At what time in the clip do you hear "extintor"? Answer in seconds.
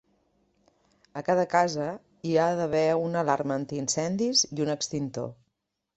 4.77-5.33